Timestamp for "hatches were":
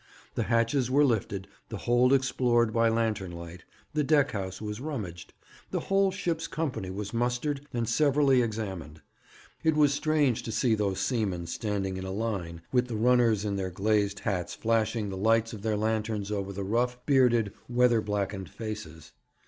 0.49-1.05